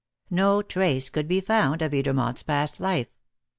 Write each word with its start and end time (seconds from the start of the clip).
No 0.31 0.63
trace 0.63 1.09
could 1.09 1.27
be 1.27 1.41
found 1.41 1.83
of 1.83 1.91
Edermont's 1.91 2.41
past 2.41 2.79
life. 2.79 3.11